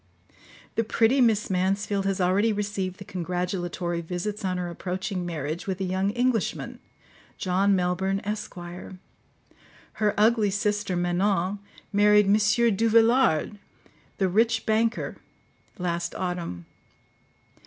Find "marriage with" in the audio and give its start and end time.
5.27-5.79